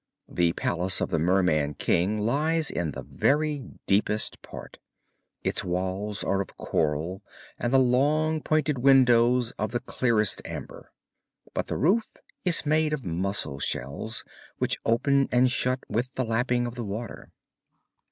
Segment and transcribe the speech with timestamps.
[0.27, 4.79] The palace of the Merman King lies in the very deepest part;
[5.43, 7.21] its walls are of coral
[7.59, 10.91] and the long pointed windows of the clearest amber,
[11.53, 14.23] but the roof is made of mussel shells
[14.57, 17.29] which open and shut with the lapping of the water.